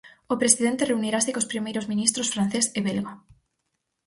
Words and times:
O 0.33 0.35
presidente 0.41 0.87
reunirase 0.91 1.33
cos 1.35 1.49
primeiros 1.51 1.89
ministros 1.91 2.31
francés 2.33 2.65
e 2.77 2.79
belga. 2.87 3.13